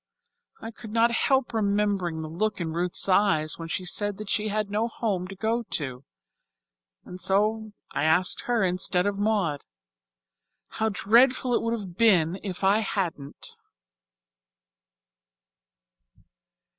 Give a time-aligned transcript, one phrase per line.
[0.59, 4.47] I could not help remembering the look in Ruth's eyes when she said that she
[4.47, 6.03] had no home to go to,
[7.05, 9.63] and so I asked her instead of Maud.
[10.69, 13.57] How dreadful it would have been if I hadn't."